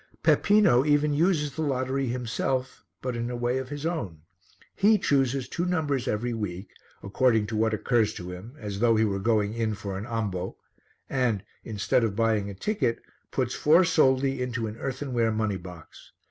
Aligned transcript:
Peppino 0.23 0.83
even 0.83 1.13
uses 1.13 1.53
the 1.55 1.61
lottery 1.61 2.07
himself, 2.07 2.83
but 3.03 3.15
in 3.15 3.29
a 3.29 3.35
way 3.35 3.59
of 3.59 3.69
his 3.69 3.85
own. 3.85 4.21
He 4.75 4.97
chooses 4.97 5.47
two 5.47 5.63
numbers 5.67 6.07
every 6.07 6.33
week, 6.33 6.69
according 7.03 7.45
to 7.45 7.55
what 7.55 7.71
occurs 7.71 8.11
to 8.15 8.31
him 8.31 8.55
as 8.57 8.79
though 8.79 8.95
he 8.95 9.05
were 9.05 9.19
going 9.19 9.53
in 9.53 9.75
for 9.75 9.99
an 9.99 10.07
ambo 10.07 10.57
and, 11.07 11.43
instead 11.63 12.03
of 12.03 12.15
buying 12.15 12.49
a 12.49 12.55
ticket, 12.55 12.97
puts 13.29 13.53
four 13.53 13.83
soldi 13.83 14.41
into 14.41 14.65
an 14.65 14.75
earthenware 14.79 15.31
money 15.31 15.57
box. 15.57 16.13